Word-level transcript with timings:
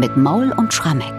mit 0.00 0.16
Maul 0.16 0.50
und 0.52 0.72
Schrammeck. 0.72 1.12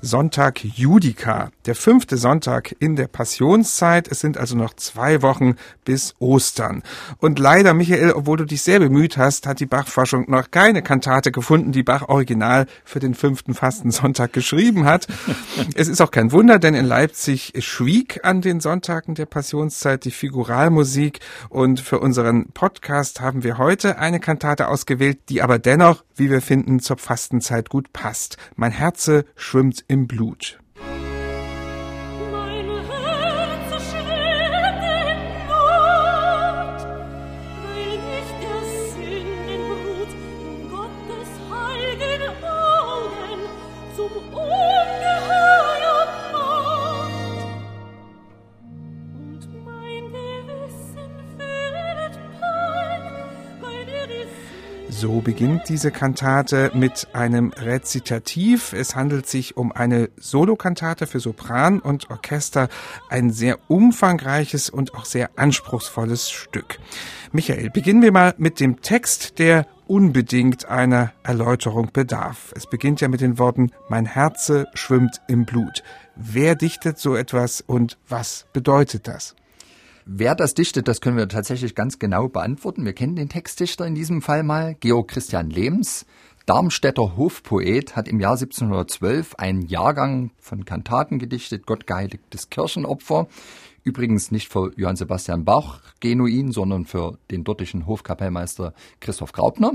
Sonntag 0.00 0.62
Judika, 0.62 1.50
der 1.66 1.74
fünfte 1.74 2.18
Sonntag 2.18 2.76
in 2.78 2.94
der 2.94 3.08
Passionszeit. 3.08 4.06
Es 4.06 4.20
sind 4.20 4.36
also 4.36 4.56
noch 4.56 4.74
zwei 4.74 5.22
Wochen 5.22 5.56
bis 5.84 6.14
Ostern. 6.18 6.82
Und 7.18 7.38
leider, 7.38 7.74
Michael, 7.74 8.12
obwohl 8.12 8.36
du 8.36 8.44
dich 8.44 8.62
sehr 8.62 8.78
bemüht 8.78 9.16
hast, 9.16 9.46
hat 9.46 9.60
die 9.60 9.66
Bachforschung 9.66 10.30
noch 10.30 10.50
keine 10.50 10.82
Kantate 10.82 11.32
gefunden, 11.32 11.72
die 11.72 11.82
Bach 11.82 12.08
original 12.08 12.66
für 12.84 13.00
den 13.00 13.14
fünften 13.14 13.54
Fastensonntag 13.54 14.32
geschrieben 14.32 14.84
hat. 14.84 15.08
es 15.74 15.88
ist 15.88 16.00
auch 16.00 16.10
kein 16.10 16.30
Wunder, 16.32 16.58
denn 16.58 16.74
in 16.74 16.86
Leipzig 16.86 17.54
schwieg 17.58 18.20
an 18.24 18.40
den 18.40 18.60
Sonntagen 18.60 19.14
der 19.14 19.26
Passionszeit 19.26 20.04
die 20.04 20.10
Figuralmusik 20.10 21.20
und 21.48 21.80
für 21.80 21.98
unseren 21.98 22.50
Podcast 22.52 23.20
haben 23.20 23.42
wir 23.42 23.58
heute 23.58 23.98
eine 23.98 24.20
Kantate 24.20 24.68
ausgewählt, 24.68 25.18
die 25.28 25.42
aber 25.42 25.58
dennoch, 25.58 26.04
wie 26.18 26.30
wir 26.30 26.42
finden, 26.42 26.80
zur 26.80 26.98
Fastenzeit 26.98 27.68
gut 27.68 27.92
passt. 27.92 28.36
Mein 28.56 28.72
Herze 28.72 29.24
schwimmt 29.36 29.84
im 29.88 30.06
Blut. 30.06 30.58
So 55.00 55.20
beginnt 55.20 55.68
diese 55.68 55.92
Kantate 55.92 56.72
mit 56.74 57.06
einem 57.12 57.52
Rezitativ. 57.52 58.72
Es 58.72 58.96
handelt 58.96 59.28
sich 59.28 59.56
um 59.56 59.70
eine 59.70 60.10
Solokantate 60.16 61.06
für 61.06 61.20
Sopran 61.20 61.78
und 61.78 62.10
Orchester, 62.10 62.68
ein 63.08 63.30
sehr 63.30 63.58
umfangreiches 63.68 64.68
und 64.70 64.94
auch 64.94 65.04
sehr 65.04 65.30
anspruchsvolles 65.36 66.32
Stück. 66.32 66.80
Michael, 67.30 67.70
beginnen 67.70 68.02
wir 68.02 68.10
mal 68.10 68.34
mit 68.38 68.58
dem 68.58 68.82
Text, 68.82 69.38
der 69.38 69.68
unbedingt 69.86 70.66
einer 70.66 71.12
Erläuterung 71.22 71.90
bedarf. 71.92 72.52
Es 72.56 72.68
beginnt 72.68 73.00
ja 73.00 73.06
mit 73.06 73.20
den 73.20 73.38
Worten 73.38 73.70
Mein 73.88 74.04
Herze 74.04 74.66
schwimmt 74.74 75.20
im 75.28 75.44
Blut. 75.44 75.84
Wer 76.16 76.56
dichtet 76.56 76.98
so 76.98 77.14
etwas 77.14 77.60
und 77.60 77.98
was 78.08 78.46
bedeutet 78.52 79.06
das? 79.06 79.36
Wer 80.10 80.34
das 80.34 80.54
dichtet, 80.54 80.88
das 80.88 81.02
können 81.02 81.18
wir 81.18 81.28
tatsächlich 81.28 81.74
ganz 81.74 81.98
genau 81.98 82.28
beantworten. 82.28 82.86
Wir 82.86 82.94
kennen 82.94 83.14
den 83.14 83.28
Textdichter 83.28 83.86
in 83.86 83.94
diesem 83.94 84.22
Fall 84.22 84.42
mal, 84.42 84.74
Georg 84.80 85.08
Christian 85.08 85.50
Lehms. 85.50 86.06
Darmstädter 86.46 87.18
Hofpoet 87.18 87.94
hat 87.94 88.08
im 88.08 88.18
Jahr 88.18 88.32
1712 88.32 89.34
einen 89.34 89.60
Jahrgang 89.60 90.30
von 90.38 90.64
Kantaten 90.64 91.18
gedichtet, 91.18 91.66
Gott 91.66 91.86
geheiligtes 91.86 92.48
Kirchenopfer. 92.48 93.28
Übrigens 93.84 94.30
nicht 94.30 94.50
für 94.50 94.72
Johann 94.76 94.96
Sebastian 94.96 95.44
Bach 95.44 95.82
genuin, 96.00 96.52
sondern 96.52 96.86
für 96.86 97.18
den 97.30 97.44
dortigen 97.44 97.86
Hofkapellmeister 97.86 98.72
Christoph 99.00 99.32
Graupner. 99.32 99.72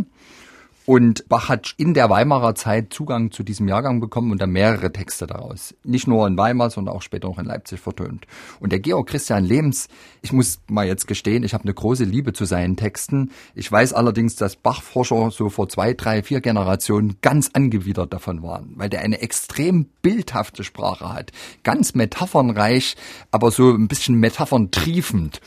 Und 0.85 1.29
Bach 1.29 1.47
hat 1.47 1.73
in 1.77 1.93
der 1.93 2.09
Weimarer 2.09 2.55
Zeit 2.55 2.93
Zugang 2.93 3.31
zu 3.31 3.43
diesem 3.43 3.67
Jahrgang 3.69 4.01
bekommen 4.01 4.31
und 4.31 4.41
dann 4.41 4.51
mehrere 4.51 4.91
Texte 4.91 5.27
daraus. 5.27 5.73
Nicht 5.83 6.07
nur 6.07 6.27
in 6.27 6.37
Weimar, 6.37 6.69
sondern 6.69 6.95
auch 6.95 7.01
später 7.01 7.29
noch 7.29 7.39
in 7.39 7.45
Leipzig 7.45 7.79
vertönt. 7.79 8.27
Und 8.59 8.71
der 8.71 8.79
Georg 8.79 9.07
Christian 9.07 9.45
Lehms, 9.45 9.87
ich 10.21 10.33
muss 10.33 10.59
mal 10.67 10.85
jetzt 10.85 11.07
gestehen, 11.07 11.43
ich 11.43 11.53
habe 11.53 11.63
eine 11.63 11.73
große 11.73 12.03
Liebe 12.03 12.33
zu 12.33 12.43
seinen 12.43 12.75
Texten. 12.75 13.31
Ich 13.55 13.71
weiß 13.71 13.93
allerdings, 13.93 14.35
dass 14.35 14.57
Bachforscher 14.57 15.31
so 15.31 15.49
vor 15.49 15.69
zwei, 15.69 15.93
drei, 15.93 16.21
vier 16.21 16.41
Generationen 16.41 17.17
ganz 17.21 17.51
angewidert 17.53 18.11
davon 18.11 18.43
waren, 18.43 18.73
weil 18.75 18.89
der 18.89 19.01
eine 19.01 19.21
extrem 19.21 19.85
bildhafte 20.01 20.65
Sprache 20.65 21.13
hat. 21.13 21.31
Ganz 21.63 21.95
metaphernreich, 21.95 22.97
aber 23.31 23.51
so 23.51 23.71
ein 23.71 23.87
bisschen 23.87 24.15
metapherntriefend 24.15 25.39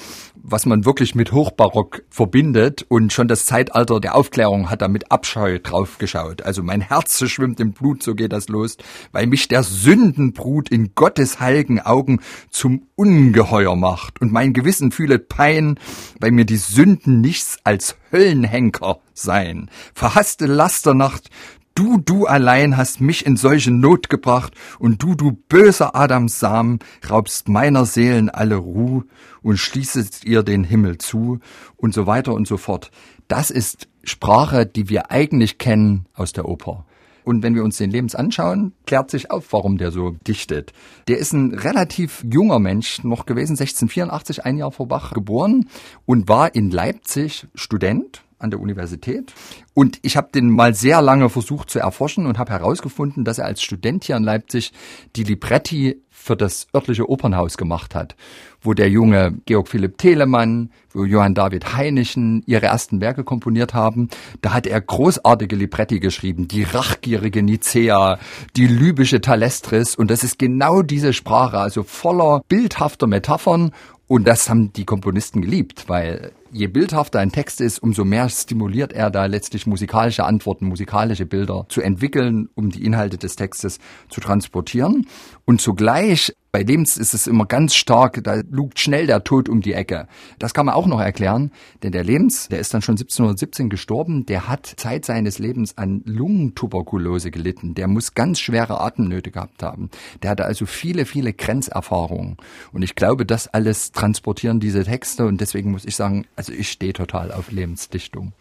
was 0.43 0.67
man 0.67 0.85
wirklich 0.85 1.15
mit 1.15 1.33
Hochbarock 1.33 2.03
verbindet 2.11 2.85
und 2.89 3.13
schon 3.13 3.29
das 3.29 3.47
Zeitalter 3.47 4.01
der 4.01 4.15
Aufklärung 4.15 4.71
hat 4.71 4.83
da 4.83 4.89
mit 4.89 5.11
Abscheu 5.11 5.59
draufgeschaut. 5.59 6.43
Also 6.43 6.63
mein 6.63 6.81
Herz 6.81 7.27
schwimmt 7.29 7.61
im 7.61 7.73
Blut, 7.73 8.03
so 8.03 8.15
geht 8.15 8.33
das 8.33 8.49
los, 8.49 8.77
weil 9.13 9.27
mich 9.27 9.49
der 9.49 9.63
Sündenbrut 9.63 10.69
in 10.69 10.95
Gottes 10.95 11.41
heiligen 11.41 11.81
Augen 11.81 12.21
zum 12.51 12.87
Ungeheuer 12.95 13.77
macht 13.77 14.21
und 14.21 14.33
mein 14.33 14.53
Gewissen 14.53 14.93
fühlet 14.93 15.29
Pein, 15.29 15.79
weil 16.21 16.31
mir 16.31 16.45
die 16.45 16.57
Sünden 16.57 17.21
nichts 17.21 17.59
als 17.65 17.97
Höllenhenker 18.13 19.01
seien. 19.15 19.71
Verhasste 19.95 20.47
Lasternacht, 20.47 21.31
Du, 21.77 21.99
du 21.99 22.25
allein 22.25 22.79
hast 22.79 23.03
mich 23.03 23.27
in 23.27 23.37
solche 23.37 23.71
Not 23.71 24.09
gebracht, 24.09 24.55
und 24.79 25.03
du, 25.03 25.15
du 25.15 25.33
böser 25.33 25.95
Adams 25.95 26.41
Samen, 26.41 26.79
raubst 27.11 27.51
meiner 27.51 27.85
Seelen 27.85 28.31
alle 28.31 28.57
Ruh 28.57 29.03
und 29.43 29.59
schließest 29.59 30.25
ihr 30.25 30.43
den 30.43 30.65
Himmel 30.65 30.97
zu, 30.97 31.39
und 31.77 31.93
so 31.93 32.07
weiter 32.07 32.33
und 32.33 32.49
so 32.49 32.57
fort. 32.57 32.91
Das 33.29 33.51
ist 33.51 33.89
Sprache, 34.05 34.65
die 34.65 34.89
wir 34.89 35.11
eigentlich 35.11 35.59
kennen 35.59 36.07
aus 36.15 36.33
der 36.33 36.49
Oper. 36.49 36.87
Und 37.25 37.43
wenn 37.43 37.55
wir 37.55 37.63
uns 37.63 37.77
den 37.77 37.91
Lebens 37.91 38.15
anschauen, 38.15 38.73
klärt 38.87 39.11
sich 39.11 39.31
auf, 39.31 39.53
warum 39.53 39.77
der 39.77 39.91
so 39.91 40.13
dichtet. 40.27 40.73
Der 41.09 41.19
ist 41.19 41.35
ein 41.35 41.53
relativ 41.53 42.25
junger 42.25 42.59
Mensch 42.59 43.05
noch 43.05 43.27
gewesen, 43.27 43.53
1684, 43.53 44.47
ein 44.47 44.57
Jahr 44.57 44.73
vor 44.73 44.89
Bach 44.89 45.13
geboren 45.13 45.69
und 46.07 46.27
war 46.27 46.55
in 46.55 46.71
Leipzig 46.71 47.49
Student 47.55 48.23
an 48.39 48.51
der 48.51 48.61
Universität. 48.61 49.33
Und 49.75 49.99
ich 50.03 50.17
habe 50.17 50.29
den 50.33 50.51
mal 50.51 50.75
sehr 50.75 51.03
lange 51.03 51.29
versucht 51.29 51.71
zu 51.71 51.79
erforschen 51.79 52.27
und 52.27 52.39
habe 52.39 52.53
herausgefunden, 52.53 53.25
dass 53.25 53.39
er 53.39 53.47
als 53.47 53.63
Student 53.63 54.05
hier 54.05 54.17
in 54.17 54.25
Leipzig 54.25 54.73
die 55.17 55.25
Libretti 55.25 56.03
für 56.11 56.37
das 56.37 56.67
örtliche 56.75 57.09
Opernhaus 57.09 57.57
gemacht 57.57 57.95
hat, 57.95 58.17
wo 58.61 58.75
der 58.75 58.91
junge 58.91 59.37
Georg 59.45 59.69
Philipp 59.69 59.97
Telemann, 59.97 60.71
wo 60.91 61.05
Johann 61.05 61.35
David 61.35 61.77
Heinichen 61.77 62.43
ihre 62.47 62.67
ersten 62.67 63.01
Werke 63.01 63.23
komponiert 63.23 63.75
haben. 63.75 64.09
Da 64.43 64.53
hat 64.53 64.67
er 64.67 64.81
großartige 64.81 65.55
Libretti 65.55 66.01
geschrieben, 66.01 66.49
die 66.49 66.65
rachgierige 66.65 67.45
Nicea, 67.45 68.19
die 68.57 68.67
libysche 68.67 69.21
Talestris 69.21 69.95
und 69.95 70.11
das 70.11 70.25
ist 70.25 70.39
genau 70.39 70.83
diese 70.83 71.13
Sprache, 71.13 71.59
also 71.59 71.85
voller 71.85 72.43
bildhafter 72.49 73.07
Metaphern 73.07 73.71
und 74.09 74.27
das 74.27 74.49
haben 74.49 74.73
die 74.73 74.85
Komponisten 74.85 75.43
geliebt, 75.43 75.85
weil 75.89 76.33
je 76.53 76.67
bildhafter 76.69 77.19
ein 77.19 77.33
Text 77.33 77.61
ist, 77.61 77.79
umso 77.83 78.05
mehr 78.05 78.29
stimuliert 78.29 78.93
er 78.93 79.11
da 79.11 79.27
letztlich 79.27 79.67
musikalische 79.67 80.25
Antworten, 80.25 80.67
musikalische 80.67 81.27
Bilder 81.27 81.67
zu 81.69 81.81
entwickeln, 81.81 82.49
um 82.55 82.71
die 82.71 82.85
Inhalte 82.85 83.19
des 83.19 83.37
Textes 83.37 83.79
zu 84.09 84.21
transportieren. 84.21 85.07
Und 85.45 85.61
zugleich 85.61 86.33
bei 86.57 86.63
Lebens 86.63 86.97
ist 86.97 87.13
es 87.13 87.27
immer 87.27 87.45
ganz 87.45 87.75
stark, 87.75 88.25
da 88.25 88.41
lugt 88.51 88.81
schnell 88.81 89.07
der 89.07 89.23
Tod 89.25 89.51
um 89.51 89.61
die 89.61 89.75
Ecke. 89.75 90.09
Das 90.39 90.55
kann 90.55 90.65
man 90.65 90.75
auch 90.75 90.87
noch 90.87 91.03
erklären, 91.03 91.51
denn 91.83 91.93
der 91.93 92.03
Lebens, 92.03 92.49
der 92.49 92.61
ist 92.61 92.73
dann 92.73 92.81
schon 92.81 92.95
1717 92.95 93.69
gestorben, 93.69 94.25
der 94.25 94.49
hat 94.49 94.65
Zeit 94.79 95.05
seines 95.05 95.39
Lebens 95.39 95.77
an 95.77 96.01
Lungentuberkulose 96.07 97.31
gelitten. 97.31 97.75
Der 97.75 97.89
muss 97.89 98.15
ganz 98.15 98.41
schwere 98.41 98.81
Atemnöte 98.81 99.31
gehabt 99.31 99.63
haben. 99.63 99.91
Der 100.23 100.31
hatte 100.31 100.47
also 100.47 100.65
viele, 100.65 101.05
viele 101.05 101.35
Grenzerfahrungen. 101.35 102.39
Und 102.73 102.81
ich 102.81 102.95
glaube, 102.95 103.27
das 103.27 103.49
alles 103.49 103.93
transportieren 103.93 104.59
diese 104.59 104.83
Texte 104.83 105.27
und 105.27 105.43
deswegen 105.43 105.73
muss 105.73 105.85
ich 105.85 105.95
sagen, 105.95 106.25
also 106.37 106.53
ich 106.53 106.71
stehe 106.71 106.93
total 106.93 107.33
auf 107.33 107.51
Lebensdichtung. 107.51 108.33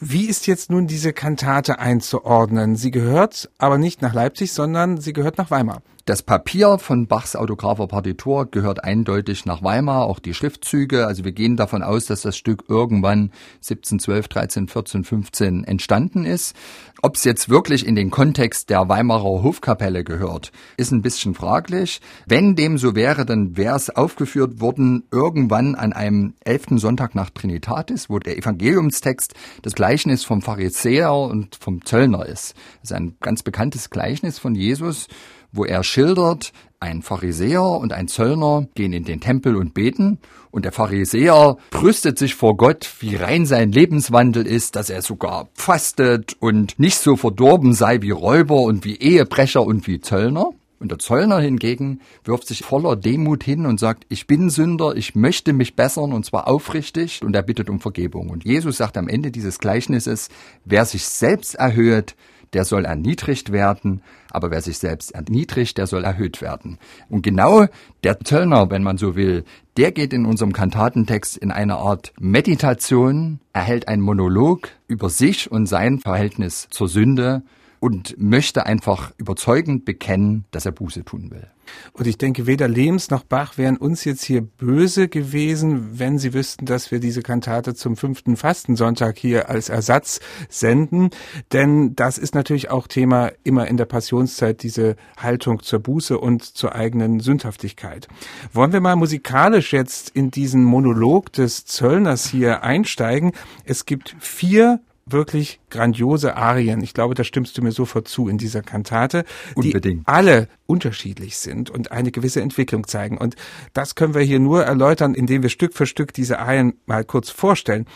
Wie 0.00 0.26
ist 0.26 0.46
jetzt 0.46 0.70
nun 0.70 0.86
diese 0.86 1.12
Kantate 1.12 1.78
einzuordnen? 1.78 2.76
Sie 2.76 2.90
gehört 2.90 3.50
aber 3.58 3.78
nicht 3.78 4.02
nach 4.02 4.14
Leipzig, 4.14 4.52
sondern 4.52 5.00
sie 5.00 5.12
gehört 5.12 5.38
nach 5.38 5.50
Weimar. 5.50 5.82
Das 6.06 6.22
Papier 6.22 6.76
von 6.76 7.06
Bachs 7.06 7.34
autographer 7.34 7.86
Partitur 7.86 8.44
gehört 8.50 8.84
eindeutig 8.84 9.46
nach 9.46 9.62
Weimar, 9.62 10.04
auch 10.04 10.18
die 10.18 10.34
Schriftzüge. 10.34 11.06
Also 11.06 11.24
wir 11.24 11.32
gehen 11.32 11.56
davon 11.56 11.82
aus, 11.82 12.04
dass 12.04 12.20
das 12.20 12.36
Stück 12.36 12.64
irgendwann 12.68 13.30
1712, 13.62 14.28
13, 14.28 14.68
14, 14.68 15.04
15 15.04 15.64
entstanden 15.64 16.26
ist. 16.26 16.54
Ob 17.00 17.16
es 17.16 17.24
jetzt 17.24 17.48
wirklich 17.48 17.86
in 17.86 17.96
den 17.96 18.10
Kontext 18.10 18.68
der 18.68 18.86
Weimarer 18.86 19.42
Hofkapelle 19.42 20.04
gehört, 20.04 20.52
ist 20.76 20.92
ein 20.92 21.00
bisschen 21.00 21.34
fraglich. 21.34 22.02
Wenn 22.26 22.54
dem 22.54 22.76
so 22.76 22.94
wäre, 22.94 23.24
dann 23.24 23.56
wäre 23.56 23.76
es 23.76 23.88
aufgeführt 23.88 24.60
worden 24.60 25.04
irgendwann 25.10 25.74
an 25.74 25.94
einem 25.94 26.34
elften 26.44 26.76
Sonntag 26.76 27.14
nach 27.14 27.30
Trinitatis, 27.30 28.10
wo 28.10 28.18
der 28.18 28.36
Evangeliumstext 28.36 29.32
das 29.62 29.72
Gleichnis 29.74 30.22
vom 30.22 30.42
Pharisäer 30.42 31.14
und 31.14 31.56
vom 31.56 31.82
Zöllner 31.82 32.26
ist. 32.26 32.54
Das 32.82 32.90
ist 32.90 32.92
ein 32.92 33.16
ganz 33.20 33.42
bekanntes 33.42 33.88
Gleichnis 33.88 34.38
von 34.38 34.54
Jesus 34.54 35.08
wo 35.54 35.64
er 35.64 35.84
schildert, 35.84 36.52
ein 36.80 37.02
Pharisäer 37.02 37.62
und 37.62 37.92
ein 37.92 38.08
Zöllner 38.08 38.66
gehen 38.74 38.92
in 38.92 39.04
den 39.04 39.20
Tempel 39.20 39.56
und 39.56 39.72
beten 39.72 40.18
und 40.50 40.64
der 40.64 40.72
Pharisäer 40.72 41.56
brüstet 41.70 42.18
sich 42.18 42.34
vor 42.34 42.56
Gott, 42.56 42.88
wie 43.00 43.16
rein 43.16 43.46
sein 43.46 43.72
Lebenswandel 43.72 44.46
ist, 44.46 44.76
dass 44.76 44.90
er 44.90 45.02
sogar 45.02 45.48
fastet 45.54 46.36
und 46.38 46.78
nicht 46.78 46.98
so 46.98 47.16
verdorben 47.16 47.72
sei 47.74 48.02
wie 48.02 48.10
Räuber 48.10 48.60
und 48.60 48.84
wie 48.84 48.96
Ehebrecher 48.96 49.62
und 49.62 49.86
wie 49.86 50.00
Zöllner. 50.00 50.50
Und 50.78 50.90
der 50.90 50.98
Zöllner 50.98 51.40
hingegen 51.40 52.00
wirft 52.24 52.46
sich 52.46 52.62
voller 52.62 52.94
Demut 52.94 53.42
hin 53.42 53.64
und 53.64 53.80
sagt, 53.80 54.04
ich 54.10 54.26
bin 54.26 54.50
Sünder, 54.50 54.94
ich 54.94 55.14
möchte 55.14 55.52
mich 55.52 55.74
bessern 55.74 56.12
und 56.12 56.26
zwar 56.26 56.46
aufrichtig 56.46 57.22
und 57.24 57.34
er 57.34 57.42
bittet 57.42 57.70
um 57.70 57.80
Vergebung. 57.80 58.28
Und 58.28 58.44
Jesus 58.44 58.76
sagt 58.76 58.96
am 58.96 59.08
Ende 59.08 59.30
dieses 59.30 59.58
Gleichnisses, 59.58 60.28
wer 60.64 60.84
sich 60.84 61.06
selbst 61.06 61.54
erhöht, 61.54 62.14
der 62.54 62.64
soll 62.64 62.84
erniedrigt 62.84 63.52
werden, 63.52 64.02
aber 64.30 64.50
wer 64.50 64.62
sich 64.62 64.78
selbst 64.78 65.12
erniedrigt, 65.12 65.76
der 65.76 65.86
soll 65.86 66.04
erhöht 66.04 66.40
werden. 66.40 66.78
Und 67.08 67.22
genau 67.22 67.66
der 68.02 68.20
Zöllner, 68.20 68.70
wenn 68.70 68.82
man 68.82 68.96
so 68.96 69.16
will, 69.16 69.44
der 69.76 69.92
geht 69.92 70.12
in 70.12 70.24
unserem 70.24 70.52
Kantatentext 70.52 71.36
in 71.36 71.50
eine 71.50 71.76
Art 71.76 72.12
Meditation, 72.18 73.40
erhält 73.52 73.88
einen 73.88 74.02
Monolog 74.02 74.68
über 74.86 75.10
sich 75.10 75.50
und 75.50 75.66
sein 75.66 75.98
Verhältnis 75.98 76.68
zur 76.70 76.88
Sünde 76.88 77.42
und 77.84 78.14
möchte 78.18 78.64
einfach 78.64 79.12
überzeugend 79.18 79.84
bekennen, 79.84 80.46
dass 80.52 80.64
er 80.64 80.72
Buße 80.72 81.04
tun 81.04 81.30
will. 81.30 81.50
Und 81.92 82.06
ich 82.06 82.16
denke, 82.16 82.46
weder 82.46 82.66
Lehms 82.66 83.10
noch 83.10 83.24
Bach 83.24 83.58
wären 83.58 83.76
uns 83.76 84.06
jetzt 84.06 84.24
hier 84.24 84.40
böse 84.40 85.08
gewesen, 85.08 85.98
wenn 85.98 86.18
sie 86.18 86.32
wüssten, 86.32 86.64
dass 86.64 86.90
wir 86.90 86.98
diese 86.98 87.20
Kantate 87.20 87.74
zum 87.74 87.98
fünften 87.98 88.38
Fastensonntag 88.38 89.18
hier 89.18 89.50
als 89.50 89.68
Ersatz 89.68 90.20
senden. 90.48 91.10
Denn 91.52 91.94
das 91.94 92.16
ist 92.16 92.34
natürlich 92.34 92.70
auch 92.70 92.86
Thema 92.86 93.32
immer 93.42 93.66
in 93.66 93.76
der 93.76 93.84
Passionszeit, 93.84 94.62
diese 94.62 94.96
Haltung 95.18 95.62
zur 95.62 95.80
Buße 95.80 96.18
und 96.18 96.42
zur 96.42 96.74
eigenen 96.74 97.20
Sündhaftigkeit. 97.20 98.08
Wollen 98.54 98.72
wir 98.72 98.80
mal 98.80 98.96
musikalisch 98.96 99.74
jetzt 99.74 100.08
in 100.08 100.30
diesen 100.30 100.64
Monolog 100.64 101.34
des 101.34 101.66
Zöllners 101.66 102.26
hier 102.26 102.62
einsteigen? 102.62 103.32
Es 103.66 103.84
gibt 103.84 104.16
vier 104.20 104.80
wirklich 105.06 105.60
grandiose 105.70 106.36
Arien. 106.36 106.82
Ich 106.82 106.94
glaube, 106.94 107.14
da 107.14 107.24
stimmst 107.24 107.56
du 107.58 107.62
mir 107.62 107.72
sofort 107.72 108.08
zu 108.08 108.28
in 108.28 108.38
dieser 108.38 108.62
Kantate, 108.62 109.24
Unbedingt. 109.54 110.06
die 110.06 110.08
alle 110.08 110.48
unterschiedlich 110.66 111.36
sind 111.36 111.70
und 111.70 111.92
eine 111.92 112.10
gewisse 112.10 112.40
Entwicklung 112.40 112.86
zeigen. 112.86 113.18
Und 113.18 113.36
das 113.72 113.94
können 113.94 114.14
wir 114.14 114.22
hier 114.22 114.40
nur 114.40 114.64
erläutern, 114.64 115.14
indem 115.14 115.42
wir 115.42 115.50
Stück 115.50 115.74
für 115.74 115.86
Stück 115.86 116.12
diese 116.14 116.38
Arien 116.38 116.74
mal 116.86 117.04
kurz 117.04 117.30
vorstellen. 117.30 117.86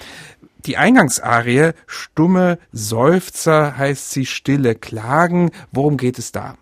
Die 0.67 0.77
Eingangsarie, 0.77 1.73
stumme 1.87 2.59
Seufzer 2.73 3.79
heißt 3.79 4.11
sie, 4.11 4.27
stille 4.27 4.75
Klagen. 4.75 5.51
Worum 5.73 5.97
geht 5.97 6.19
es 6.19 6.33
da? 6.33 6.57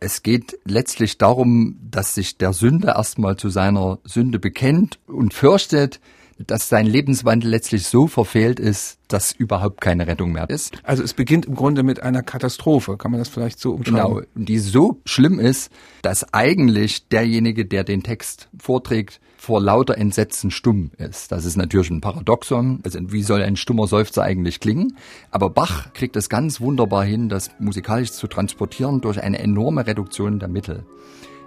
Es 0.00 0.22
geht 0.22 0.58
letztlich 0.64 1.18
darum, 1.18 1.78
dass 1.90 2.14
sich 2.14 2.36
der 2.36 2.52
Sünder 2.52 2.96
erstmal 2.96 3.36
zu 3.36 3.48
seiner 3.48 3.98
Sünde 4.04 4.38
bekennt 4.38 4.98
und 5.06 5.32
fürchtet, 5.32 6.00
dass 6.38 6.68
sein 6.68 6.86
Lebenswandel 6.86 7.50
letztlich 7.50 7.86
so 7.86 8.06
verfehlt 8.06 8.60
ist, 8.60 8.98
dass 9.08 9.32
überhaupt 9.32 9.80
keine 9.80 10.06
Rettung 10.06 10.32
mehr 10.32 10.48
ist. 10.50 10.74
Also 10.82 11.02
es 11.02 11.14
beginnt 11.14 11.46
im 11.46 11.54
Grunde 11.54 11.82
mit 11.82 12.02
einer 12.02 12.22
Katastrophe, 12.22 12.96
kann 12.96 13.10
man 13.10 13.20
das 13.20 13.28
vielleicht 13.28 13.58
so 13.58 13.72
umschreiben? 13.72 13.96
Genau, 13.96 14.22
die 14.34 14.58
so 14.58 15.00
schlimm 15.06 15.40
ist, 15.40 15.70
dass 16.02 16.34
eigentlich 16.34 17.08
derjenige, 17.08 17.64
der 17.64 17.84
den 17.84 18.02
Text 18.02 18.48
vorträgt, 18.58 19.20
vor 19.38 19.60
lauter 19.60 19.96
Entsetzen 19.96 20.50
stumm 20.50 20.90
ist. 20.98 21.30
Das 21.30 21.44
ist 21.44 21.56
natürlich 21.56 21.90
ein 21.90 22.00
Paradoxon. 22.00 22.80
Also 22.82 22.98
wie 23.12 23.22
soll 23.22 23.42
ein 23.42 23.56
stummer 23.56 23.86
Seufzer 23.86 24.22
eigentlich 24.22 24.60
klingen? 24.60 24.96
Aber 25.30 25.50
Bach 25.50 25.92
kriegt 25.92 26.16
es 26.16 26.28
ganz 26.28 26.60
wunderbar 26.60 27.04
hin, 27.04 27.28
das 27.28 27.50
musikalisch 27.58 28.12
zu 28.12 28.26
transportieren 28.26 29.00
durch 29.00 29.22
eine 29.22 29.38
enorme 29.38 29.86
Reduktion 29.86 30.40
der 30.40 30.48
Mittel. 30.48 30.84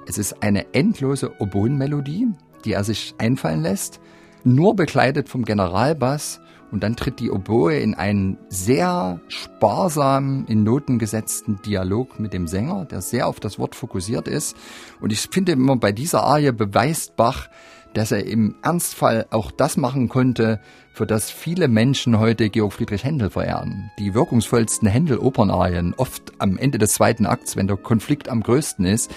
Es 0.07 0.17
ist 0.17 0.41
eine 0.41 0.73
endlose 0.73 1.39
Oboenmelodie, 1.41 2.27
die 2.63 2.73
er 2.73 2.83
sich 2.83 3.15
einfallen 3.17 3.61
lässt 3.61 3.99
nur 4.43 4.75
begleitet 4.75 5.29
vom 5.29 5.45
Generalbass 5.45 6.39
und 6.71 6.83
dann 6.83 6.95
tritt 6.95 7.19
die 7.19 7.31
Oboe 7.31 7.79
in 7.79 7.95
einen 7.95 8.37
sehr 8.49 9.19
sparsam 9.27 10.45
in 10.47 10.63
Noten 10.63 10.99
gesetzten 10.99 11.61
Dialog 11.61 12.19
mit 12.19 12.33
dem 12.33 12.47
Sänger, 12.47 12.85
der 12.85 13.01
sehr 13.01 13.27
auf 13.27 13.39
das 13.39 13.57
Wort 13.57 13.75
fokussiert 13.75 14.27
ist. 14.27 14.55
Und 15.01 15.11
ich 15.11 15.21
finde 15.31 15.53
immer 15.53 15.77
bei 15.77 15.91
dieser 15.91 16.23
Arie 16.23 16.51
beweist 16.51 17.15
Bach, 17.15 17.49
dass 17.93 18.11
er 18.11 18.25
im 18.25 18.55
Ernstfall 18.61 19.25
auch 19.31 19.49
das 19.49 19.75
machen 19.75 20.09
konnte, 20.09 20.59
für 20.93 21.07
das 21.07 21.31
viele 21.31 21.67
Menschen 21.67 22.19
heute 22.19 22.49
Georg 22.49 22.73
Friedrich 22.73 23.03
Händel 23.03 23.31
verehren. 23.31 23.89
Die 23.97 24.13
wirkungsvollsten 24.13 24.87
Händel-Opernarien, 24.87 25.95
oft 25.97 26.33
am 26.37 26.57
Ende 26.57 26.77
des 26.77 26.93
zweiten 26.93 27.25
Akts, 27.25 27.55
wenn 27.55 27.67
der 27.67 27.77
Konflikt 27.77 28.29
am 28.29 28.43
größten 28.43 28.85
ist, 28.85 29.09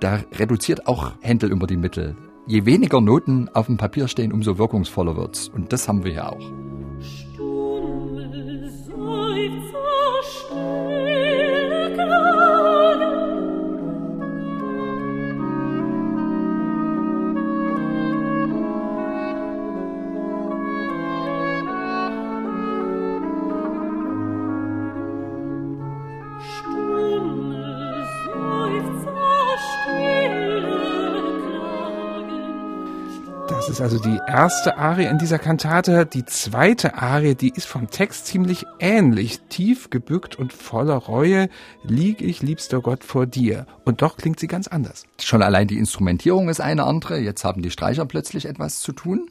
da 0.00 0.20
reduziert 0.38 0.88
auch 0.88 1.12
Händel 1.20 1.52
über 1.52 1.68
die 1.68 1.76
Mittel 1.76 2.16
je 2.46 2.64
weniger 2.64 3.00
Noten 3.00 3.48
auf 3.52 3.66
dem 3.66 3.76
Papier 3.76 4.08
stehen, 4.08 4.32
umso 4.32 4.58
wirkungsvoller 4.58 5.16
wird's. 5.16 5.48
Und 5.48 5.72
das 5.72 5.88
haben 5.88 6.04
wir 6.04 6.12
ja 6.12 6.28
auch. 6.28 6.52
Stumme 7.00 8.70
Seufzer, 8.86 10.22
stille 10.22 10.85
ist 33.76 33.82
also 33.82 33.98
die 33.98 34.18
erste 34.26 34.78
Arie 34.78 35.04
in 35.04 35.18
dieser 35.18 35.38
Kantate. 35.38 36.06
Die 36.06 36.24
zweite 36.24 36.94
Arie, 36.94 37.34
die 37.34 37.50
ist 37.50 37.66
vom 37.66 37.90
Text 37.90 38.26
ziemlich 38.26 38.64
ähnlich. 38.80 39.40
Tief 39.50 39.90
gebückt 39.90 40.34
und 40.34 40.54
voller 40.54 40.94
Reue 40.94 41.50
lieg 41.84 42.22
ich, 42.22 42.40
liebster 42.40 42.80
Gott, 42.80 43.04
vor 43.04 43.26
dir. 43.26 43.66
Und 43.84 44.00
doch 44.00 44.16
klingt 44.16 44.40
sie 44.40 44.46
ganz 44.46 44.66
anders. 44.66 45.04
Schon 45.20 45.42
allein 45.42 45.68
die 45.68 45.76
Instrumentierung 45.76 46.48
ist 46.48 46.60
eine 46.60 46.84
andere. 46.84 47.18
Jetzt 47.18 47.44
haben 47.44 47.60
die 47.60 47.70
Streicher 47.70 48.06
plötzlich 48.06 48.46
etwas 48.46 48.80
zu 48.80 48.92
tun. 48.92 49.28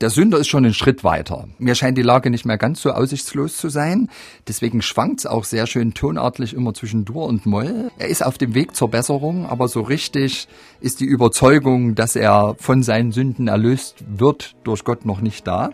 Der 0.00 0.08
Sünder 0.08 0.38
ist 0.38 0.48
schon 0.48 0.64
einen 0.64 0.72
Schritt 0.72 1.04
weiter. 1.04 1.46
Mir 1.58 1.74
scheint 1.74 1.98
die 1.98 2.02
Lage 2.02 2.30
nicht 2.30 2.46
mehr 2.46 2.56
ganz 2.56 2.80
so 2.80 2.90
aussichtslos 2.90 3.58
zu 3.58 3.68
sein. 3.68 4.08
Deswegen 4.48 4.80
schwankt 4.80 5.20
es 5.20 5.26
auch 5.26 5.44
sehr 5.44 5.66
schön 5.66 5.92
tonartlich 5.92 6.54
immer 6.54 6.72
zwischen 6.72 7.04
Dur 7.04 7.26
und 7.26 7.44
Moll. 7.44 7.90
Er 7.98 8.08
ist 8.08 8.24
auf 8.24 8.38
dem 8.38 8.54
Weg 8.54 8.74
zur 8.74 8.88
Besserung, 8.88 9.44
aber 9.44 9.68
so 9.68 9.82
richtig 9.82 10.48
ist 10.80 11.00
die 11.00 11.04
Überzeugung, 11.04 11.96
dass 11.96 12.16
er 12.16 12.54
von 12.58 12.82
seinen 12.82 13.12
Sünden 13.12 13.48
erlöst 13.48 14.02
wird, 14.08 14.56
durch 14.64 14.84
Gott 14.84 15.04
noch 15.04 15.20
nicht 15.20 15.46
da. 15.46 15.68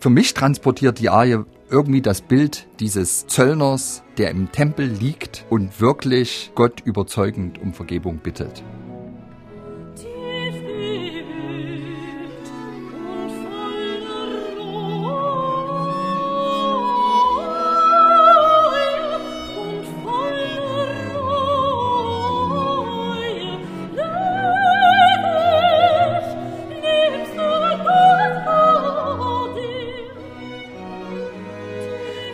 Für 0.00 0.10
mich 0.10 0.34
transportiert 0.34 0.98
die 0.98 1.08
Arie 1.08 1.44
irgendwie 1.70 2.02
das 2.02 2.22
Bild 2.22 2.66
dieses 2.80 3.28
Zöllners, 3.28 4.02
der 4.18 4.32
im 4.32 4.50
Tempel 4.50 4.86
liegt 4.86 5.46
und 5.48 5.80
wirklich 5.80 6.50
Gott 6.56 6.80
überzeugend 6.80 7.62
um 7.62 7.72
Vergebung 7.72 8.18
bittet. 8.18 8.64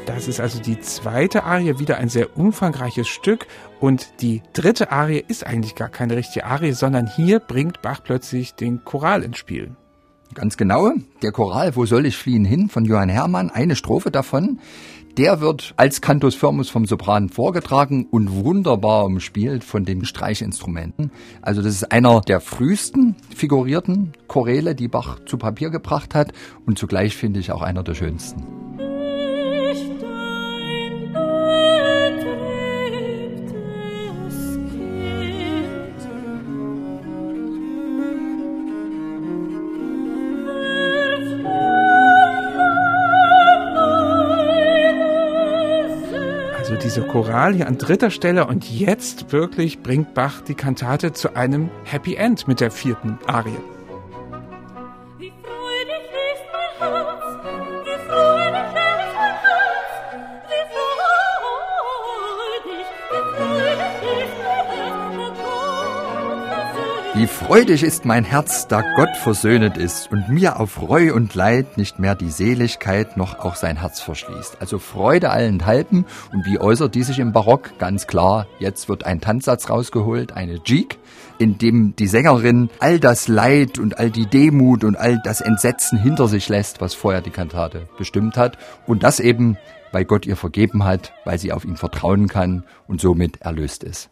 Das 0.06 0.28
ist 0.28 0.40
also 0.40 0.60
die 0.60 0.80
zweite 0.80 1.42
Arie, 1.42 1.80
wieder 1.80 1.98
ein 1.98 2.08
sehr 2.08 2.38
umfangreiches 2.38 3.08
Stück. 3.08 3.46
Und 3.80 4.22
die 4.22 4.40
dritte 4.52 4.92
Arie 4.92 5.22
ist 5.26 5.44
eigentlich 5.44 5.74
gar 5.74 5.88
keine 5.88 6.16
richtige 6.16 6.46
Arie, 6.46 6.72
sondern 6.72 7.08
hier 7.08 7.40
bringt 7.40 7.82
Bach 7.82 8.00
plötzlich 8.02 8.54
den 8.54 8.84
Choral 8.84 9.24
ins 9.24 9.38
Spiel. 9.38 9.74
Ganz 10.32 10.56
genau. 10.56 10.92
Der 11.22 11.32
Choral 11.32 11.74
Wo 11.74 11.86
soll 11.86 12.06
ich 12.06 12.16
fliehen 12.16 12.44
hin 12.44 12.68
von 12.68 12.84
Johann 12.84 13.08
Hermann, 13.08 13.50
eine 13.50 13.74
Strophe 13.74 14.12
davon. 14.12 14.60
Der 15.18 15.40
wird 15.40 15.74
als 15.76 16.00
Cantus 16.00 16.34
Firmus 16.34 16.68
vom 16.68 16.86
Sopran 16.86 17.28
vorgetragen 17.28 18.06
und 18.08 18.44
wunderbar 18.44 19.06
umspielt 19.06 19.64
von 19.64 19.84
den 19.84 20.04
Streichinstrumenten. 20.04 21.10
Also 21.42 21.62
das 21.62 21.74
ist 21.74 21.90
einer 21.90 22.20
der 22.20 22.40
frühesten 22.40 23.16
figurierten 23.34 24.12
Choräle, 24.28 24.74
die 24.74 24.88
Bach 24.88 25.18
zu 25.24 25.36
Papier 25.38 25.70
gebracht 25.70 26.14
hat 26.14 26.32
und 26.66 26.78
zugleich 26.78 27.16
finde 27.16 27.40
ich 27.40 27.50
auch 27.50 27.62
einer 27.62 27.82
der 27.82 27.94
schönsten. 27.94 28.55
Diese 46.96 47.08
Choral 47.08 47.62
an 47.62 47.76
dritter 47.76 48.10
Stelle 48.10 48.46
und 48.46 48.70
jetzt 48.70 49.30
wirklich 49.30 49.80
bringt 49.80 50.14
Bach 50.14 50.40
die 50.40 50.54
Kantate 50.54 51.12
zu 51.12 51.36
einem 51.36 51.68
Happy 51.84 52.14
End 52.14 52.48
mit 52.48 52.60
der 52.60 52.70
vierten 52.70 53.18
Arie. 53.26 53.50
Wie 55.18 55.30
freudig 55.42 56.06
ist 67.82 68.04
mein 68.04 68.24
Herz, 68.24 68.68
da 68.68 68.82
Gott 68.94 69.16
versöhnet 69.16 69.78
ist 69.78 70.12
und 70.12 70.28
mir 70.28 70.60
auf 70.60 70.82
Reu 70.82 71.14
und 71.14 71.34
Leid 71.34 71.78
nicht 71.78 71.98
mehr 71.98 72.14
die 72.14 72.28
Seligkeit 72.28 73.16
noch 73.16 73.38
auch 73.38 73.54
sein 73.54 73.80
Herz 73.80 74.00
verschließt. 74.00 74.58
Also 74.60 74.78
Freude 74.78 75.30
allenthalben 75.30 76.04
und 76.34 76.44
wie 76.44 76.60
äußert 76.60 76.94
die 76.94 77.02
sich 77.02 77.18
im 77.18 77.32
Barock? 77.32 77.78
Ganz 77.78 78.06
klar, 78.06 78.46
jetzt 78.58 78.90
wird 78.90 79.06
ein 79.06 79.22
Tanzsatz 79.22 79.70
rausgeholt, 79.70 80.32
eine 80.32 80.60
Jig, 80.62 80.98
in 81.38 81.56
dem 81.56 81.96
die 81.96 82.06
Sängerin 82.06 82.68
all 82.80 83.00
das 83.00 83.28
Leid 83.28 83.78
und 83.78 83.98
all 83.98 84.10
die 84.10 84.26
Demut 84.26 84.84
und 84.84 84.96
all 84.96 85.18
das 85.24 85.40
Entsetzen 85.40 85.98
hinter 85.98 86.28
sich 86.28 86.50
lässt, 86.50 86.82
was 86.82 86.92
vorher 86.92 87.22
die 87.22 87.30
Kantate 87.30 87.88
bestimmt 87.96 88.36
hat 88.36 88.58
und 88.86 89.02
das 89.02 89.20
eben 89.20 89.56
weil 89.92 90.04
Gott 90.04 90.26
ihr 90.26 90.36
vergeben 90.36 90.84
hat, 90.84 91.14
weil 91.24 91.38
sie 91.38 91.52
auf 91.52 91.64
ihn 91.64 91.76
vertrauen 91.76 92.28
kann 92.28 92.64
und 92.86 93.00
somit 93.00 93.40
erlöst 93.40 93.82
ist. 93.82 94.10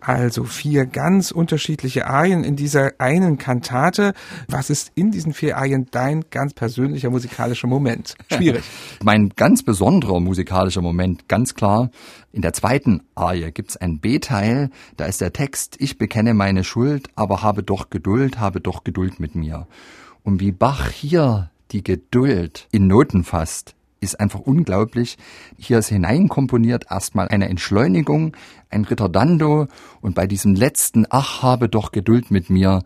Also 0.00 0.44
vier 0.44 0.86
ganz 0.86 1.30
unterschiedliche 1.30 2.06
Arien 2.06 2.44
in 2.44 2.56
dieser 2.56 2.92
einen 2.98 3.38
Kantate. 3.38 4.14
Was 4.48 4.70
ist 4.70 4.92
in 4.94 5.10
diesen 5.10 5.32
vier 5.32 5.56
Arien 5.56 5.86
dein 5.90 6.24
ganz 6.30 6.54
persönlicher 6.54 7.10
musikalischer 7.10 7.68
Moment? 7.68 8.14
Schwierig. 8.32 8.64
mein 9.02 9.30
ganz 9.36 9.62
besonderer 9.62 10.20
musikalischer 10.20 10.82
Moment, 10.82 11.28
ganz 11.28 11.54
klar. 11.54 11.90
In 12.32 12.42
der 12.42 12.52
zweiten 12.52 13.02
Arie 13.14 13.50
gibt's 13.52 13.76
ein 13.76 14.00
B-Teil, 14.00 14.70
da 14.96 15.06
ist 15.06 15.20
der 15.20 15.32
Text, 15.32 15.76
ich 15.78 15.98
bekenne 15.98 16.34
meine 16.34 16.64
Schuld, 16.64 17.08
aber 17.14 17.42
habe 17.42 17.62
doch 17.62 17.90
Geduld, 17.90 18.38
habe 18.38 18.60
doch 18.60 18.84
Geduld 18.84 19.20
mit 19.20 19.34
mir. 19.34 19.66
Und 20.22 20.40
wie 20.40 20.52
Bach 20.52 20.90
hier 20.90 21.50
die 21.72 21.82
Geduld 21.82 22.68
in 22.70 22.86
Noten 22.86 23.24
fasst, 23.24 23.74
ist 24.00 24.20
einfach 24.20 24.40
unglaublich. 24.40 25.16
Hier 25.56 25.78
ist 25.78 25.88
hineinkomponiert 25.88 26.86
erstmal 26.90 27.28
eine 27.28 27.48
Entschleunigung, 27.48 28.36
ein 28.70 28.84
Ritterdando 28.84 29.66
und 30.00 30.14
bei 30.14 30.26
diesem 30.26 30.54
letzten 30.54 31.06
Ach, 31.10 31.42
habe 31.42 31.68
doch 31.68 31.92
Geduld 31.92 32.30
mit 32.30 32.50
mir, 32.50 32.82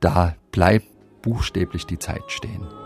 da 0.00 0.34
bleibt 0.52 0.86
buchstäblich 1.22 1.86
die 1.86 1.98
Zeit 1.98 2.24
stehen. 2.28 2.79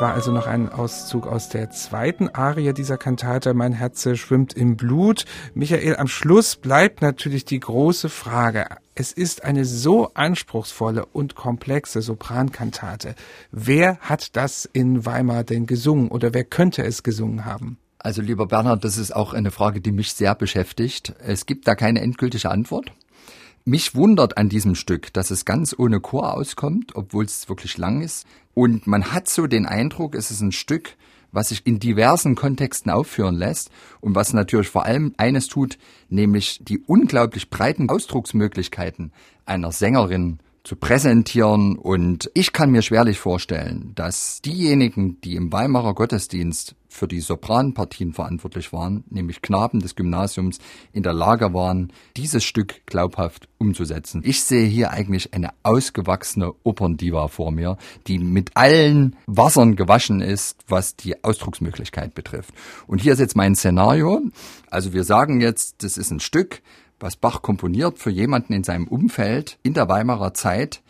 War 0.00 0.14
also 0.14 0.32
noch 0.32 0.46
ein 0.46 0.70
Auszug 0.70 1.26
aus 1.26 1.50
der 1.50 1.68
zweiten 1.68 2.30
Arie 2.30 2.72
dieser 2.72 2.96
Kantate 2.96 3.52
Mein 3.52 3.74
Herz 3.74 4.08
schwimmt 4.16 4.54
im 4.54 4.76
Blut. 4.76 5.26
Michael, 5.52 5.96
am 5.96 6.08
Schluss 6.08 6.56
bleibt 6.56 7.02
natürlich 7.02 7.44
die 7.44 7.60
große 7.60 8.08
Frage. 8.08 8.64
Es 8.94 9.12
ist 9.12 9.44
eine 9.44 9.66
so 9.66 10.10
anspruchsvolle 10.14 11.04
und 11.04 11.34
komplexe 11.34 12.00
Soprankantate. 12.00 13.14
Wer 13.52 13.98
hat 13.98 14.36
das 14.36 14.64
in 14.72 15.04
Weimar 15.04 15.44
denn 15.44 15.66
gesungen 15.66 16.08
oder 16.08 16.32
wer 16.32 16.44
könnte 16.44 16.82
es 16.82 17.02
gesungen 17.02 17.44
haben? 17.44 17.76
Also 17.98 18.22
lieber 18.22 18.46
Bernhard, 18.46 18.82
das 18.84 18.96
ist 18.96 19.14
auch 19.14 19.34
eine 19.34 19.50
Frage, 19.50 19.82
die 19.82 19.92
mich 19.92 20.14
sehr 20.14 20.34
beschäftigt. 20.34 21.12
Es 21.18 21.44
gibt 21.44 21.68
da 21.68 21.74
keine 21.74 22.00
endgültige 22.00 22.50
Antwort. 22.50 22.90
Mich 23.64 23.94
wundert 23.94 24.38
an 24.38 24.48
diesem 24.48 24.74
Stück, 24.74 25.12
dass 25.12 25.30
es 25.30 25.44
ganz 25.44 25.74
ohne 25.76 26.00
Chor 26.00 26.34
auskommt, 26.34 26.96
obwohl 26.96 27.26
es 27.26 27.48
wirklich 27.48 27.76
lang 27.76 28.00
ist. 28.00 28.26
Und 28.54 28.86
man 28.86 29.12
hat 29.12 29.28
so 29.28 29.46
den 29.46 29.66
Eindruck, 29.66 30.14
es 30.14 30.30
ist 30.30 30.40
ein 30.40 30.52
Stück, 30.52 30.96
was 31.30 31.50
sich 31.50 31.66
in 31.66 31.78
diversen 31.78 32.34
Kontexten 32.34 32.90
aufführen 32.90 33.36
lässt 33.36 33.70
und 34.00 34.14
was 34.14 34.32
natürlich 34.32 34.68
vor 34.68 34.84
allem 34.86 35.14
eines 35.18 35.46
tut, 35.48 35.78
nämlich 36.08 36.60
die 36.62 36.78
unglaublich 36.78 37.50
breiten 37.50 37.88
Ausdrucksmöglichkeiten 37.90 39.12
einer 39.44 39.72
Sängerin 39.72 40.38
zu 40.64 40.76
präsentieren. 40.76 41.76
Und 41.76 42.30
ich 42.34 42.52
kann 42.52 42.70
mir 42.70 42.82
schwerlich 42.82 43.18
vorstellen, 43.18 43.92
dass 43.94 44.40
diejenigen, 44.42 45.20
die 45.22 45.36
im 45.36 45.52
Weimarer 45.52 45.94
Gottesdienst 45.94 46.74
für 46.90 47.06
die 47.06 47.20
Sopranpartien 47.20 48.12
verantwortlich 48.12 48.72
waren, 48.72 49.04
nämlich 49.10 49.42
Knaben 49.42 49.80
des 49.80 49.94
Gymnasiums, 49.94 50.58
in 50.92 51.04
der 51.04 51.12
Lage 51.12 51.54
waren, 51.54 51.92
dieses 52.16 52.42
Stück 52.42 52.84
glaubhaft 52.86 53.48
umzusetzen. 53.58 54.22
Ich 54.24 54.42
sehe 54.42 54.66
hier 54.66 54.90
eigentlich 54.90 55.32
eine 55.32 55.50
ausgewachsene 55.62 56.52
Operndiva 56.64 57.28
vor 57.28 57.52
mir, 57.52 57.78
die 58.08 58.18
mit 58.18 58.56
allen 58.56 59.16
Wassern 59.26 59.76
gewaschen 59.76 60.20
ist, 60.20 60.58
was 60.66 60.96
die 60.96 61.22
Ausdrucksmöglichkeit 61.22 62.14
betrifft. 62.14 62.52
Und 62.88 63.00
hier 63.00 63.12
ist 63.12 63.20
jetzt 63.20 63.36
mein 63.36 63.54
Szenario. 63.54 64.20
Also 64.68 64.92
wir 64.92 65.04
sagen 65.04 65.40
jetzt, 65.40 65.84
das 65.84 65.96
ist 65.96 66.10
ein 66.10 66.20
Stück, 66.20 66.60
was 67.00 67.16
Bach 67.16 67.42
komponiert 67.42 67.98
für 67.98 68.10
jemanden 68.10 68.52
in 68.52 68.64
seinem 68.64 68.86
Umfeld 68.86 69.58
in 69.62 69.74
der 69.74 69.88
Weimarer 69.88 70.34
Zeit, 70.34 70.82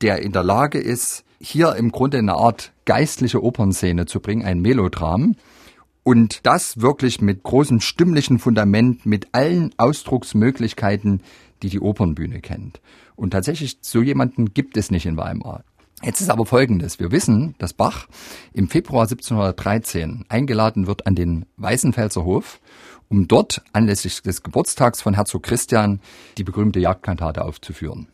der 0.00 0.22
in 0.22 0.32
der 0.32 0.42
Lage 0.42 0.78
ist, 0.78 1.24
hier 1.40 1.76
im 1.76 1.92
Grunde 1.92 2.18
eine 2.18 2.34
Art 2.34 2.72
geistliche 2.84 3.42
Opernszene 3.42 4.06
zu 4.06 4.20
bringen, 4.20 4.44
ein 4.44 4.60
Melodram. 4.60 5.36
Und 6.02 6.46
das 6.46 6.80
wirklich 6.80 7.20
mit 7.20 7.42
großem 7.42 7.80
stimmlichen 7.80 8.38
Fundament, 8.38 9.06
mit 9.06 9.28
allen 9.32 9.72
Ausdrucksmöglichkeiten, 9.78 11.22
die 11.62 11.70
die 11.70 11.80
Opernbühne 11.80 12.40
kennt. 12.40 12.80
Und 13.16 13.30
tatsächlich, 13.30 13.78
so 13.80 14.02
jemanden 14.02 14.52
gibt 14.52 14.76
es 14.76 14.90
nicht 14.90 15.06
in 15.06 15.16
Weimar. 15.16 15.64
Jetzt 16.02 16.20
ist 16.20 16.30
aber 16.30 16.44
Folgendes. 16.44 16.98
Wir 16.98 17.12
wissen, 17.12 17.54
dass 17.58 17.72
Bach 17.72 18.08
im 18.52 18.68
Februar 18.68 19.04
1713 19.04 20.26
eingeladen 20.28 20.86
wird 20.86 21.06
an 21.06 21.14
den 21.14 21.46
Weißenfelser 21.56 22.24
Hof 22.24 22.60
um 23.08 23.28
dort 23.28 23.62
anlässlich 23.72 24.22
des 24.22 24.42
Geburtstags 24.42 25.02
von 25.02 25.14
Herzog 25.14 25.42
Christian 25.44 26.00
die 26.38 26.44
berühmte 26.44 26.80
Jagdkantate 26.80 27.44
aufzuführen. 27.44 28.08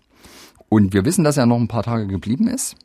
Und 0.68 0.92
wir 0.92 1.04
wissen, 1.04 1.24
dass 1.24 1.36
er 1.36 1.46
noch 1.46 1.58
ein 1.58 1.68
paar 1.68 1.82
Tage 1.82 2.06
geblieben 2.06 2.48
ist. 2.48 2.76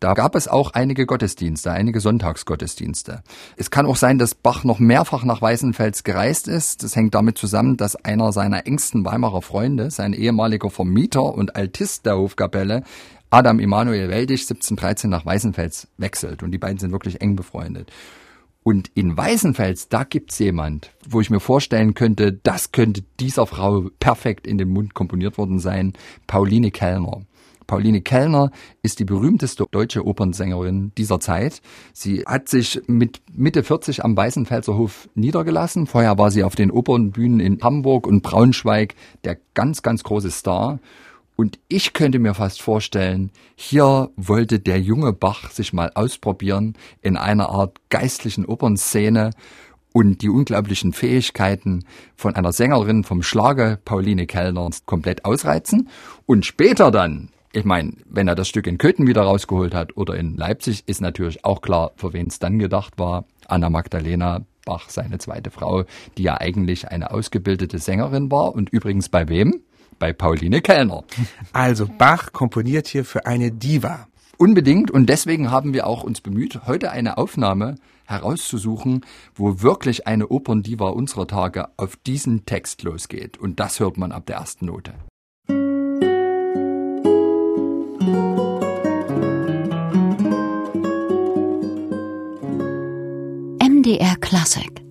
Da 0.00 0.14
gab 0.14 0.34
es 0.34 0.48
auch 0.48 0.70
einige 0.72 1.04
Gottesdienste, 1.04 1.70
einige 1.72 2.00
Sonntagsgottesdienste. 2.00 3.22
Es 3.58 3.70
kann 3.70 3.84
auch 3.84 3.96
sein, 3.96 4.18
dass 4.18 4.34
Bach 4.34 4.64
noch 4.64 4.78
mehrfach 4.78 5.24
nach 5.24 5.42
Weißenfels 5.42 6.04
gereist 6.04 6.48
ist. 6.48 6.82
Das 6.82 6.96
hängt 6.96 7.14
damit 7.14 7.36
zusammen, 7.36 7.76
dass 7.76 7.96
einer 7.96 8.32
seiner 8.32 8.66
engsten 8.66 9.04
Weimarer 9.04 9.42
Freunde, 9.42 9.90
sein 9.90 10.14
ehemaliger 10.14 10.70
Vermieter 10.70 11.22
und 11.22 11.54
Altist 11.54 12.06
der 12.06 12.16
Hofkapelle, 12.16 12.82
Adam 13.30 13.60
Emanuel 13.60 14.08
Weldig, 14.08 14.42
1713 14.42 15.08
nach 15.08 15.24
Weißenfels 15.24 15.88
wechselt. 15.98 16.42
Und 16.42 16.50
die 16.50 16.58
beiden 16.58 16.78
sind 16.78 16.90
wirklich 16.90 17.20
eng 17.20 17.36
befreundet. 17.36 17.92
Und 18.62 18.90
in 18.94 19.16
Weißenfels, 19.16 19.88
da 19.88 20.04
gibt's 20.04 20.38
jemand, 20.38 20.92
wo 21.08 21.20
ich 21.20 21.30
mir 21.30 21.40
vorstellen 21.40 21.94
könnte, 21.94 22.32
das 22.32 22.72
könnte 22.72 23.02
dieser 23.18 23.46
Frau 23.46 23.88
perfekt 24.00 24.46
in 24.46 24.58
den 24.58 24.68
Mund 24.68 24.94
komponiert 24.94 25.38
worden 25.38 25.60
sein, 25.60 25.94
Pauline 26.26 26.70
Kellner. 26.70 27.22
Pauline 27.66 28.00
Kellner 28.02 28.50
ist 28.82 28.98
die 28.98 29.04
berühmteste 29.04 29.64
deutsche 29.70 30.04
Opernsängerin 30.04 30.90
dieser 30.98 31.20
Zeit. 31.20 31.62
Sie 31.92 32.24
hat 32.26 32.48
sich 32.48 32.82
mit 32.88 33.22
Mitte 33.32 33.62
40 33.62 34.04
am 34.04 34.16
Weißenfelser 34.16 34.76
Hof 34.76 35.08
niedergelassen. 35.14 35.86
Vorher 35.86 36.18
war 36.18 36.32
sie 36.32 36.42
auf 36.42 36.56
den 36.56 36.72
Opernbühnen 36.72 37.38
in 37.38 37.60
Hamburg 37.62 38.08
und 38.08 38.22
Braunschweig 38.22 38.96
der 39.22 39.38
ganz, 39.54 39.82
ganz 39.82 40.02
große 40.02 40.32
Star. 40.32 40.80
Und 41.40 41.58
ich 41.68 41.94
könnte 41.94 42.18
mir 42.18 42.34
fast 42.34 42.60
vorstellen, 42.60 43.30
hier 43.56 44.10
wollte 44.14 44.60
der 44.60 44.78
junge 44.78 45.14
Bach 45.14 45.50
sich 45.50 45.72
mal 45.72 45.90
ausprobieren 45.94 46.76
in 47.00 47.16
einer 47.16 47.48
Art 47.48 47.78
geistlichen 47.88 48.44
Opernszene 48.44 49.30
und 49.94 50.20
die 50.20 50.28
unglaublichen 50.28 50.92
Fähigkeiten 50.92 51.86
von 52.14 52.36
einer 52.36 52.52
Sängerin 52.52 53.04
vom 53.04 53.22
Schlage 53.22 53.78
Pauline 53.86 54.26
Kellner 54.26 54.68
komplett 54.84 55.24
ausreizen 55.24 55.88
und 56.26 56.44
später 56.44 56.90
dann 56.90 57.30
ich 57.52 57.64
meine, 57.64 57.94
wenn 58.04 58.28
er 58.28 58.34
das 58.34 58.46
Stück 58.46 58.66
in 58.66 58.76
Köthen 58.76 59.06
wieder 59.06 59.22
rausgeholt 59.22 59.74
hat 59.74 59.96
oder 59.96 60.16
in 60.16 60.36
Leipzig, 60.36 60.84
ist 60.86 61.00
natürlich 61.00 61.42
auch 61.44 61.62
klar, 61.62 61.92
für 61.96 62.12
wen 62.12 62.26
es 62.26 62.38
dann 62.38 62.58
gedacht 62.58 62.98
war. 62.98 63.24
Anna 63.48 63.70
Magdalena 63.70 64.44
Bach, 64.66 64.90
seine 64.90 65.18
zweite 65.18 65.50
Frau, 65.50 65.84
die 66.16 66.22
ja 66.22 66.38
eigentlich 66.38 66.88
eine 66.88 67.10
ausgebildete 67.10 67.78
Sängerin 67.78 68.30
war 68.30 68.54
und 68.54 68.68
übrigens 68.70 69.08
bei 69.08 69.28
wem? 69.28 69.62
Bei 70.00 70.12
Pauline 70.12 70.60
Kellner. 70.60 71.04
Also 71.52 71.86
Bach 71.86 72.32
komponiert 72.32 72.88
hier 72.88 73.04
für 73.04 73.26
eine 73.26 73.52
Diva. 73.52 74.08
Unbedingt 74.36 74.90
und 74.90 75.06
deswegen 75.06 75.52
haben 75.52 75.74
wir 75.74 75.86
auch 75.86 76.02
uns 76.02 76.20
bemüht, 76.20 76.66
heute 76.66 76.90
eine 76.90 77.18
Aufnahme 77.18 77.76
herauszusuchen, 78.06 79.04
wo 79.34 79.62
wirklich 79.62 80.08
eine 80.08 80.28
Operndiva 80.28 80.88
unserer 80.88 81.28
Tage 81.28 81.68
auf 81.76 81.94
diesen 81.96 82.46
Text 82.46 82.82
losgeht. 82.82 83.38
Und 83.38 83.60
das 83.60 83.78
hört 83.78 83.98
man 83.98 84.10
ab 84.10 84.26
der 84.26 84.36
ersten 84.36 84.66
Note. 84.66 84.94
MDR 93.62 94.16
Classic 94.16 94.89